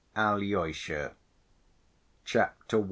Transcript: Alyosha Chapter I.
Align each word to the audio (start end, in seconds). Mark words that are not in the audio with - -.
Alyosha 0.15 1.13
Chapter 2.25 2.77
I. 2.77 2.79